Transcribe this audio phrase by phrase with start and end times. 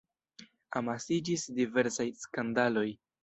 [0.79, 2.89] Amasiĝis diversaj skandaloj.